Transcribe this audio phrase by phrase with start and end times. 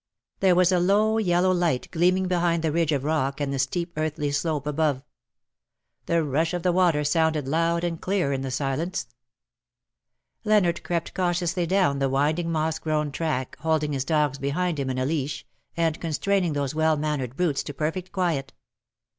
[0.39, 3.93] There was a low yellow light gleaming behind the ridge of rock and the steep
[3.95, 4.69] earthy slope 227
[5.03, 5.05] above.
[6.07, 9.05] The rush of the water sounded loud and clear in the silence.
[10.43, 14.97] Leonard crept cautiously down the winding moss grown tracks holding his dogs behind him in
[14.97, 15.45] a leash,
[15.77, 18.53] and constraining those well mannered brutes to perfect quiet.